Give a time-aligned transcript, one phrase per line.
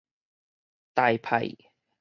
[0.95, 1.53] 台派